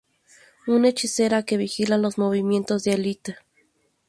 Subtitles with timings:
[0.65, 3.37] Una hechicera que vigila los movimientos de Alita.